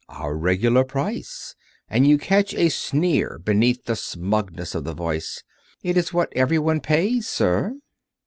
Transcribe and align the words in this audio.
"Our 0.09 0.35
regular 0.35 0.83
price," 0.83 1.53
and 1.87 2.07
you 2.07 2.17
catch 2.17 2.55
a 2.55 2.69
sneer 2.69 3.37
beneath 3.37 3.85
the 3.85 3.95
smugness 3.95 4.73
of 4.73 4.83
the 4.83 4.95
Voice. 4.95 5.43
"It 5.83 5.95
is 5.95 6.11
what 6.11 6.33
every 6.35 6.57
one 6.57 6.79
pays, 6.79 7.27
sir." 7.27 7.75